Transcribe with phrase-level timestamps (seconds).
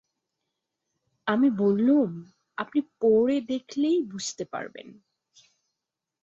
[1.27, 2.09] আমি বললুম,
[2.57, 4.87] আপনি পড়ে দেখলেই বুঝতে পারবেন।